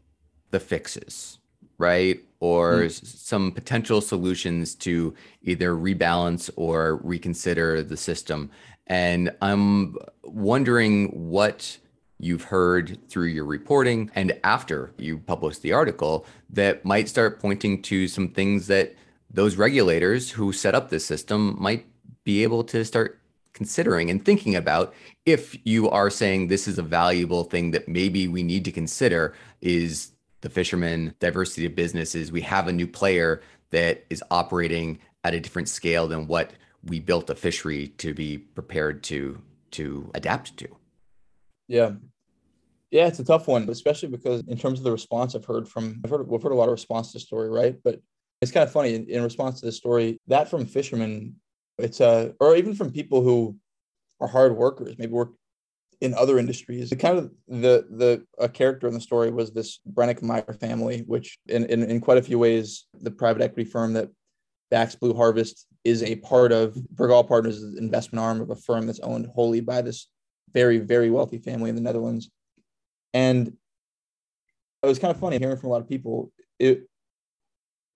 [0.51, 1.39] the fixes,
[1.79, 2.21] right?
[2.45, 2.91] Or mm.
[2.91, 8.51] some potential solutions to either rebalance or reconsider the system.
[8.87, 11.79] And I'm wondering what
[12.19, 17.81] you've heard through your reporting and after you published the article that might start pointing
[17.83, 18.95] to some things that
[19.31, 21.87] those regulators who set up this system might
[22.25, 23.19] be able to start
[23.55, 24.93] considering and thinking about
[25.25, 29.35] if you are saying this is a valuable thing that maybe we need to consider
[29.61, 30.14] is
[30.45, 32.31] the fishermen diversity of businesses.
[32.31, 36.53] We have a new player that is operating at a different scale than what
[36.85, 40.69] we built a fishery to be prepared to to adapt to.
[41.67, 41.93] Yeah.
[42.91, 46.01] Yeah it's a tough one especially because in terms of the response i've heard from
[46.05, 47.77] i've heard we've heard a lot of response to the story right?
[47.83, 48.01] But
[48.43, 51.37] it's kind of funny in, in response to the story that from fishermen
[51.79, 53.57] it's uh or even from people who
[54.21, 55.33] are hard workers maybe work
[56.01, 59.81] in other industries the kind of the the a character in the story was this
[59.93, 64.09] Brenninkmeyer family which in, in in quite a few ways the private equity firm that
[64.71, 69.01] backs Blue Harvest is a part of Bregal Partners investment arm of a firm that's
[69.01, 70.09] owned wholly by this
[70.53, 72.31] very very wealthy family in the Netherlands
[73.13, 73.53] and
[74.83, 76.89] it was kind of funny hearing from a lot of people it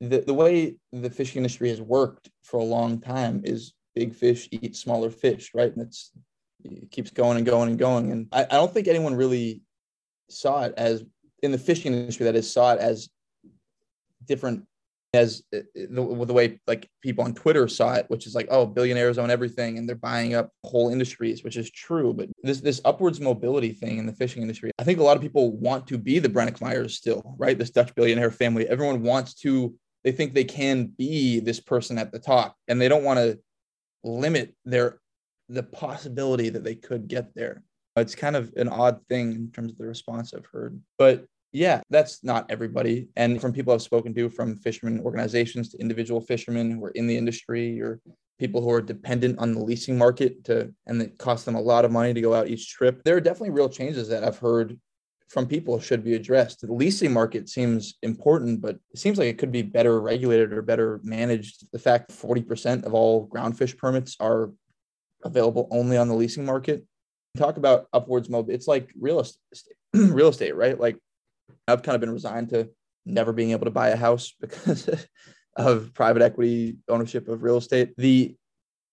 [0.01, 4.49] the, the way the fishing industry has worked for a long time is big fish
[4.53, 5.73] eat smaller fish, right?
[5.73, 6.13] And it's
[6.65, 8.13] it keeps going and going and going.
[8.13, 9.63] And I, I don't think anyone really
[10.29, 11.05] saw it as
[11.43, 13.09] in the fishing industry that is saw it as
[14.27, 14.65] different
[15.15, 18.67] as uh, the, the way like people on Twitter saw it, which is like, oh,
[18.67, 22.13] billionaires own everything and they're buying up whole industries, which is true.
[22.13, 25.23] But this this upwards mobility thing in the fishing industry, I think a lot of
[25.23, 27.59] people want to be the Brenninkmeyers still, right?
[27.59, 28.69] This Dutch billionaire family.
[28.69, 32.89] Everyone wants to they think they can be this person at the top and they
[32.89, 33.39] don't want to
[34.05, 35.01] limit their
[35.49, 37.63] the possibility that they could get there
[37.97, 41.81] it's kind of an odd thing in terms of the response i've heard but yeah
[41.91, 46.71] that's not everybody and from people i've spoken to from fishermen organizations to individual fishermen
[46.71, 48.01] who are in the industry or
[48.39, 51.85] people who are dependent on the leasing market to and it costs them a lot
[51.85, 54.79] of money to go out each trip there are definitely real changes that i've heard
[55.29, 56.63] from people should be addressed.
[56.63, 60.63] The leasing market seems important, but it seems like it could be better regulated or
[60.63, 61.71] better managed.
[61.71, 64.51] The fact 40% of all groundfish permits are
[65.25, 66.85] available only on the leasing market.
[67.37, 68.55] Talk about upwards mobile.
[68.55, 70.79] It's like real estate, real estate, right?
[70.79, 70.97] Like
[71.67, 72.71] I've kind of been resigned to
[73.05, 74.89] never being able to buy a house because
[75.57, 77.95] of private equity ownership of real estate.
[77.97, 78.37] The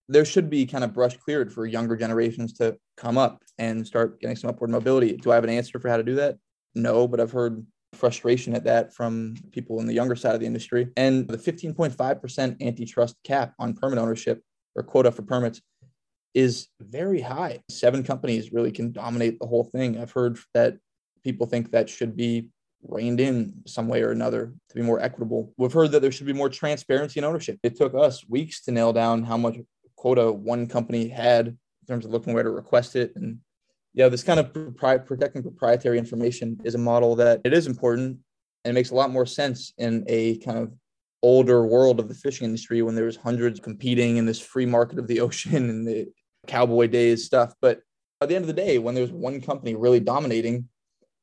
[0.08, 4.20] there should be kind of brush cleared for younger generations to come up and start
[4.20, 5.18] getting some upward mobility.
[5.18, 6.38] Do I have an answer for how to do that?
[6.76, 10.46] No, but I've heard frustration at that from people in the younger side of the
[10.46, 10.90] industry.
[10.96, 14.44] And the 15.5% antitrust cap on permit ownership
[14.76, 15.62] or quota for permits
[16.36, 17.62] is very high.
[17.72, 19.98] Seven companies really can dominate the whole thing.
[19.98, 20.78] I've heard that
[21.24, 22.50] people think that should be
[22.84, 25.54] reined in some way or another to be more equitable.
[25.58, 27.58] We've heard that there should be more transparency in ownership.
[27.64, 29.58] It took us weeks to nail down how much
[29.96, 33.14] quota one company had in terms of looking where to request it.
[33.16, 33.40] And
[33.94, 38.20] yeah, this kind of propri- protecting proprietary information is a model that it is important
[38.66, 40.74] and it makes a lot more sense in a kind of
[41.24, 45.00] older world of the fishing industry when there was hundreds competing in this free market
[45.00, 46.08] of the ocean and the
[46.48, 47.54] cowboy days stuff.
[47.62, 47.82] But
[48.22, 50.70] at the end of the day, when there's one company really dominating,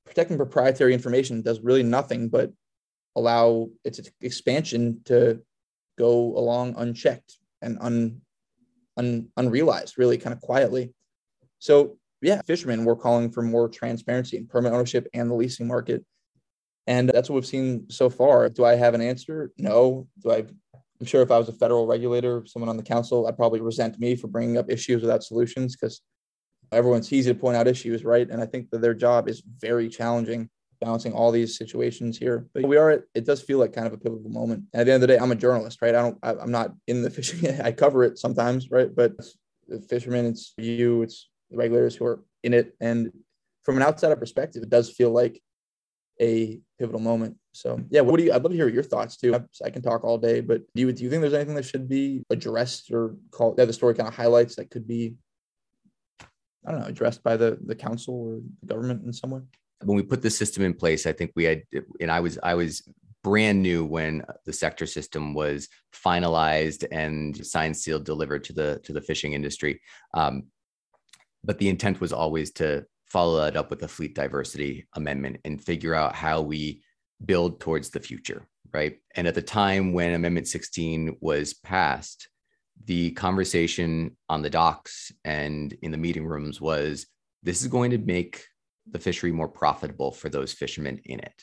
[0.05, 2.53] protecting proprietary information does really nothing but
[3.17, 5.41] allow its expansion to
[5.99, 8.21] go along unchecked and un,
[8.97, 10.93] un, unrealized, really kind of quietly.
[11.59, 16.05] So yeah, fishermen were calling for more transparency in permit ownership and the leasing market.
[16.87, 18.49] And that's what we've seen so far.
[18.49, 19.53] Do I have an answer?
[19.57, 20.09] No.
[20.21, 20.45] Do I
[21.03, 23.99] I'm sure if I was a federal regulator, someone on the council, I'd probably resent
[23.99, 26.01] me for bringing up issues without solutions because
[26.71, 28.31] everyone's easy to point out issues, right?
[28.31, 30.49] And I think that their job is very challenging
[30.81, 32.47] balancing all these situations here.
[32.55, 34.65] But we are, at, it does feel like kind of a pivotal moment.
[34.73, 35.95] And at the end of the day, I'm a journalist, right?
[35.95, 37.61] I don't, I, am not in the fishing.
[37.61, 38.95] I cover it sometimes, right?
[38.95, 39.13] But
[39.69, 42.77] the fishermen, it's you, it's the regulators who are in it.
[42.81, 43.11] And
[43.65, 45.43] from an outsider perspective, it does feel like
[46.21, 47.37] a pivotal moment.
[47.53, 48.33] So yeah, what do you?
[48.33, 49.35] I'd love to hear your thoughts too.
[49.65, 51.89] I can talk all day, but do you do you think there's anything that should
[51.89, 55.15] be addressed or called that the story kind of highlights that could be,
[56.67, 59.41] I don't know, addressed by the the council or the government in some way?
[59.85, 61.63] when we put the system in place, I think we had,
[62.01, 62.89] and I was, I was
[63.23, 68.93] brand new when the sector system was finalized and signed, sealed, delivered to the to
[68.93, 69.81] the fishing industry.
[70.15, 70.45] Um,
[71.45, 75.63] but the intent was always to follow that up with a fleet diversity amendment and
[75.63, 76.83] figure out how we
[77.25, 78.97] build towards the future, right?
[79.15, 82.29] And at the time when Amendment 16 was passed,
[82.87, 87.07] the conversation on the docks and in the meeting rooms was
[87.43, 88.47] this is going to make
[88.91, 91.43] the fishery more profitable for those fishermen in it.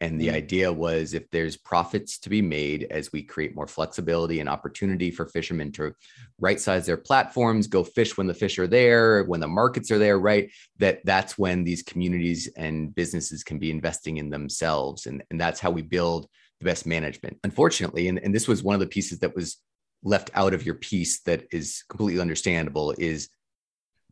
[0.00, 0.36] And the mm-hmm.
[0.36, 5.10] idea was if there's profits to be made as we create more flexibility and opportunity
[5.10, 5.94] for fishermen to
[6.38, 9.98] right size their platforms, go fish when the fish are there, when the markets are
[9.98, 10.50] there, right?
[10.78, 15.06] That that's when these communities and businesses can be investing in themselves.
[15.06, 16.28] And, and that's how we build
[16.60, 17.38] the best management.
[17.44, 19.58] Unfortunately, and, and this was one of the pieces that was
[20.02, 23.30] left out of your piece that is completely understandable is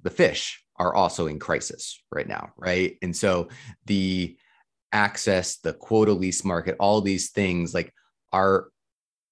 [0.03, 2.97] the fish are also in crisis right now, right?
[3.03, 3.49] And so
[3.87, 4.37] the
[4.92, 7.92] access, the quota lease market, all these things like
[8.33, 8.68] our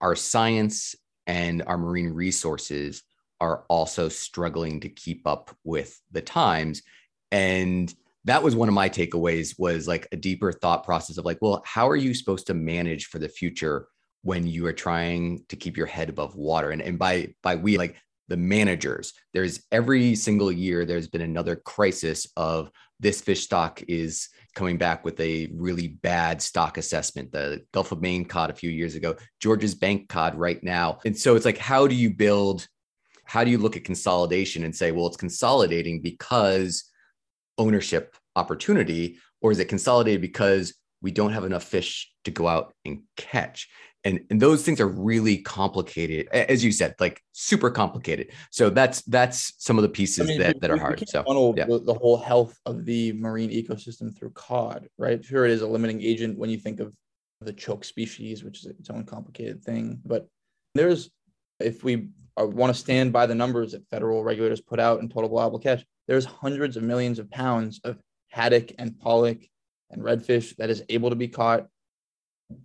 [0.01, 0.95] our science
[1.27, 3.03] and our marine resources
[3.41, 6.83] are also struggling to keep up with the times.
[7.31, 7.95] And
[8.25, 11.63] that was one of my takeaways was like a deeper thought process of like well
[11.65, 13.87] how are you supposed to manage for the future
[14.23, 16.71] when you are trying to keep your head above water?
[16.71, 17.97] And, and by by we like
[18.29, 22.71] the managers there's every single year there's been another crisis of
[23.01, 27.33] this fish stock is coming back with a really bad stock assessment.
[27.33, 30.99] The Gulf of Maine cod a few years ago, Georges Bank cod right now.
[31.05, 32.67] And so it's like, how do you build?
[33.25, 36.91] How do you look at consolidation and say, well, it's consolidating because
[37.59, 42.75] ownership opportunity, or is it consolidated because we don't have enough fish to go out
[42.85, 43.69] and catch?
[44.05, 48.33] And and those things are really complicated as you said like super complicated.
[48.51, 51.67] So that's that's some of the pieces I mean, that, that are hard so yeah.
[51.67, 55.25] the, the, whole health of the marine ecosystem through cod right?
[55.25, 56.95] Sure it is a limiting agent when you think of
[57.41, 60.29] the choke species which is its own complicated thing but
[60.75, 61.11] there's
[61.59, 62.09] if we
[62.41, 65.59] uh, want to stand by the numbers that federal regulators put out in total allowable
[65.59, 69.39] catch there's hundreds of millions of pounds of haddock and pollock
[69.91, 71.67] and redfish that is able to be caught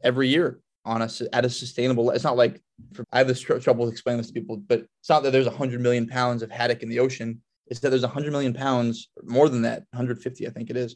[0.04, 2.12] every year on a at a sustainable.
[2.12, 2.62] It's not like
[2.94, 5.48] for, I have this tr- trouble explaining this to people, but it's not that there's
[5.48, 7.42] 100 million pounds of haddock in the ocean.
[7.68, 10.96] It's that there's 100 million pounds, more than that, 150, I think it is,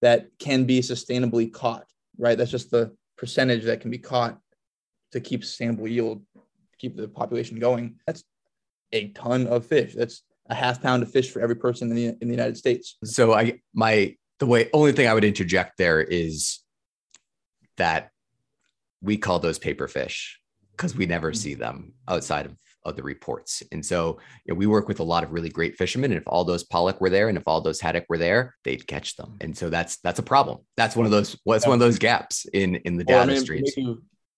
[0.00, 1.84] that can be sustainably caught.
[2.16, 4.38] Right, that's just the percentage that can be caught
[5.10, 6.22] to keep sustainable yield,
[6.78, 7.96] keep the population going.
[8.06, 8.22] That's
[8.92, 9.94] a ton of fish.
[9.94, 12.96] That's a half pound of fish for every person in the in the United States.
[13.02, 16.60] So I my the way only thing I would interject there is
[17.76, 18.10] that
[19.04, 20.40] we call those paper fish
[20.72, 21.36] because we never mm-hmm.
[21.36, 23.62] see them outside of, of the reports.
[23.70, 26.10] And so you know, we work with a lot of really great fishermen.
[26.10, 28.86] And if all those pollock were there and if all those haddock were there, they'd
[28.86, 29.36] catch them.
[29.40, 30.58] And so that's that's a problem.
[30.76, 33.32] That's one of those what's one of those gaps in in the data well, I
[33.32, 33.72] mean, streams.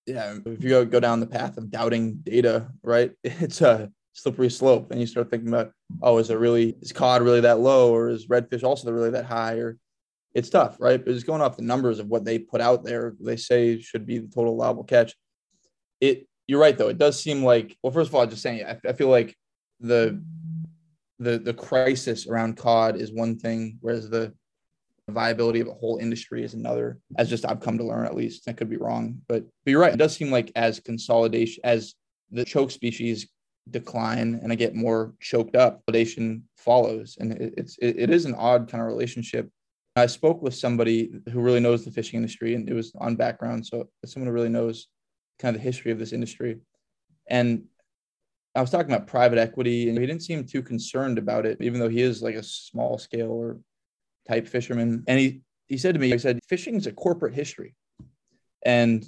[0.06, 3.12] yeah, if you go, go down the path of doubting data, right?
[3.24, 4.90] It's a slippery slope.
[4.90, 8.08] And you start thinking about, oh, is it really is cod really that low, or
[8.08, 9.78] is redfish also really that high, or
[10.36, 11.02] it's tough, right?
[11.02, 14.04] But just going off the numbers of what they put out there, they say should
[14.04, 15.14] be the total allowable catch.
[15.98, 16.88] It you're right though.
[16.88, 19.34] It does seem like well, first of all, I'm just saying, I, I feel like
[19.80, 20.22] the
[21.18, 24.34] the the crisis around cod is one thing, whereas the
[25.08, 26.98] viability of a whole industry is another.
[27.16, 29.80] As just I've come to learn, at least I could be wrong, but but you're
[29.80, 29.94] right.
[29.94, 31.94] It does seem like as consolidation, as
[32.30, 33.26] the choke species
[33.70, 38.26] decline and I get more choked up, consolidation follows, and it, it's it, it is
[38.26, 39.50] an odd kind of relationship
[39.96, 43.66] I spoke with somebody who really knows the fishing industry, and it was on background.
[43.66, 44.88] So someone who really knows
[45.38, 46.58] kind of the history of this industry.
[47.28, 47.64] And
[48.54, 51.80] I was talking about private equity, and he didn't seem too concerned about it, even
[51.80, 53.58] though he is like a small scale or
[54.28, 55.02] type fisherman.
[55.06, 57.74] And he he said to me, he said, fishing is a corporate history.
[58.64, 59.04] And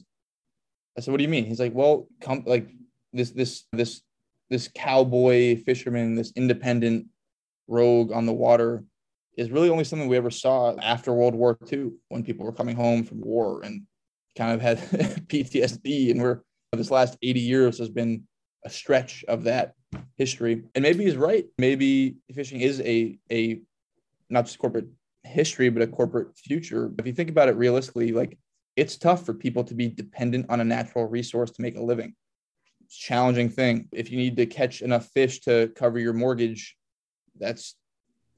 [0.96, 1.44] I said, what do you mean?
[1.44, 2.68] He's like, well, come like
[3.12, 4.00] this this this
[4.48, 7.06] this cowboy fisherman, this independent
[7.68, 8.84] rogue on the water
[9.38, 12.74] is really only something we ever saw after World War II when people were coming
[12.74, 13.84] home from war and
[14.36, 14.78] kind of had
[15.28, 16.10] PTSD.
[16.10, 16.40] And we're
[16.72, 18.24] this last 80 years has been
[18.64, 19.74] a stretch of that
[20.16, 20.64] history.
[20.74, 21.46] And maybe he's right.
[21.56, 23.60] Maybe fishing is a a
[24.28, 24.88] not just corporate
[25.22, 26.92] history, but a corporate future.
[26.98, 28.36] If you think about it realistically, like
[28.74, 32.14] it's tough for people to be dependent on a natural resource to make a living.
[32.84, 33.88] It's a challenging thing.
[33.92, 36.76] If you need to catch enough fish to cover your mortgage,
[37.38, 37.76] that's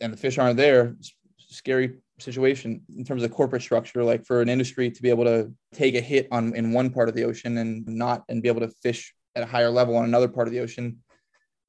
[0.01, 0.97] and the fish aren't there,
[1.39, 4.05] scary situation in terms of corporate structure.
[4.05, 7.09] Like for an industry to be able to take a hit on in one part
[7.09, 10.05] of the ocean and not and be able to fish at a higher level on
[10.05, 10.99] another part of the ocean.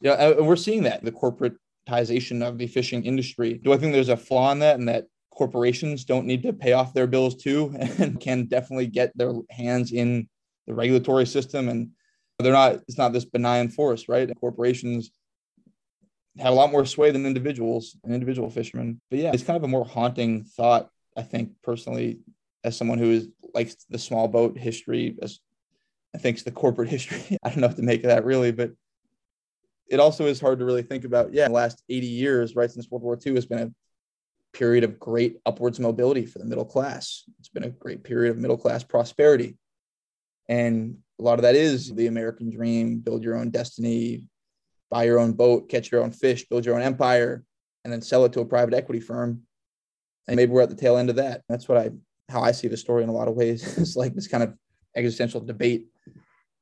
[0.01, 3.59] Yeah, uh, and we're seeing that the corporatization of the fishing industry.
[3.63, 6.73] Do I think there's a flaw in that, and that corporations don't need to pay
[6.73, 10.27] off their bills too, and can definitely get their hands in
[10.67, 11.89] the regulatory system and
[12.39, 15.11] they're not it's not this benign force right corporations
[16.37, 19.01] have a lot more sway than individuals and individual fishermen.
[19.09, 22.19] But yeah, it's kind of a more haunting thought, I think, personally,
[22.63, 25.39] as someone who is likes the small boat history, as
[26.15, 27.37] I think the corporate history.
[27.43, 28.71] I don't know what to make of that really, but
[29.89, 31.33] it also is hard to really think about.
[31.33, 33.71] Yeah, the last 80 years, right since World War II, has been a
[34.57, 37.23] period of great upwards mobility for the middle class.
[37.39, 39.57] It's been a great period of middle class prosperity.
[40.47, 44.27] And a lot of that is the American dream build your own destiny,
[44.91, 47.43] buy your own boat, catch your own fish, build your own empire,
[47.83, 49.41] and then sell it to a private equity firm.
[50.27, 51.41] And maybe we're at the tail end of that.
[51.49, 51.91] That's what I
[52.29, 53.77] how I see the story in a lot of ways.
[53.77, 54.53] it's like this kind of
[54.95, 55.87] existential debate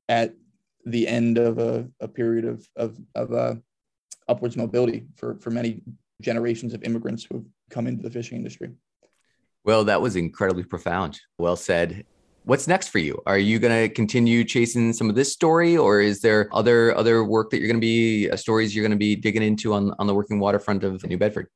[0.08, 0.34] at
[0.86, 3.56] the end of a, a period of of, of uh,
[4.28, 5.82] upwards mobility for for many
[6.22, 8.72] generations of immigrants who have come into the fishing industry.
[9.66, 11.20] Well, that was incredibly profound.
[11.38, 12.06] Well said.
[12.44, 13.22] What's next for you?
[13.26, 17.24] Are you going to continue chasing some of this story, or is there other other
[17.24, 19.94] work that you're going to be uh, stories you're going to be digging into on
[20.00, 21.48] on the working waterfront of New Bedford?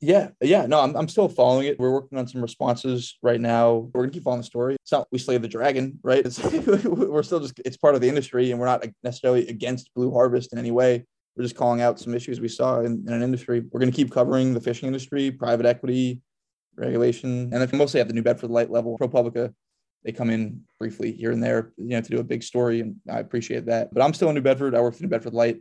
[0.00, 1.78] Yeah, yeah, no, I'm, I'm still following it.
[1.78, 3.88] We're working on some responses right now.
[3.94, 4.76] We're gonna keep following the story.
[4.82, 6.24] It's not we slay the dragon, right?
[6.24, 6.38] It's,
[6.84, 10.52] we're still just it's part of the industry, and we're not necessarily against Blue Harvest
[10.52, 11.06] in any way.
[11.34, 13.64] We're just calling out some issues we saw in, in an industry.
[13.70, 16.20] We're gonna keep covering the fishing industry, private equity,
[16.76, 18.98] regulation, and mostly at the New Bedford Light level.
[18.98, 19.54] ProPublica,
[20.06, 22.96] they come in briefly here and there, you know, to do a big story, and
[23.10, 23.92] I appreciate that.
[23.92, 24.74] But I'm still in New Bedford.
[24.74, 25.58] I work for New Bedford Light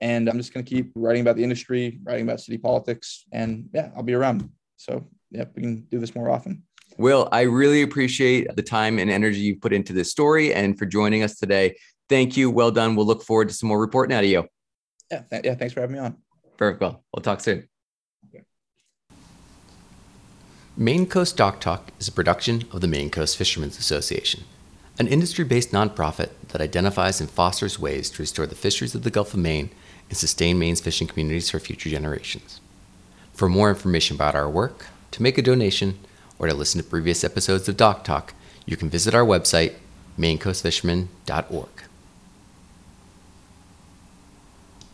[0.00, 3.68] and I'm just going to keep writing about the industry, writing about city politics, and
[3.72, 4.48] yeah, I'll be around.
[4.76, 6.62] So yeah, we can do this more often.
[6.98, 10.86] Will, I really appreciate the time and energy you put into this story and for
[10.86, 11.76] joining us today.
[12.08, 12.50] Thank you.
[12.50, 12.94] Well done.
[12.94, 14.46] We'll look forward to some more reporting out of you.
[15.10, 15.54] Yeah, th- yeah.
[15.54, 16.16] Thanks for having me on.
[16.56, 16.80] Perfect.
[16.80, 17.68] Well, we'll talk soon.
[20.78, 24.44] Maine Coast Dock Talk is a production of the Maine Coast Fishermen's Association,
[24.98, 29.10] an industry based nonprofit that identifies and fosters ways to restore the fisheries of the
[29.10, 29.70] Gulf of Maine
[30.10, 32.60] and sustain Maine's fishing communities for future generations.
[33.32, 35.98] For more information about our work, to make a donation,
[36.38, 38.34] or to listen to previous episodes of Dock Talk,
[38.66, 39.76] you can visit our website,
[40.18, 41.85] mainecoastfishermen.org.